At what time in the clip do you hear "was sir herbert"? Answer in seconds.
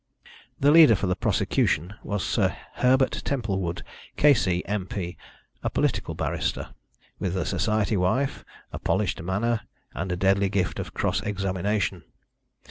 2.01-3.21